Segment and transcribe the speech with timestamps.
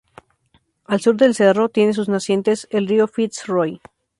[0.85, 3.79] Al sur del cerro, tiene sus nacientes el río Fitz Roy.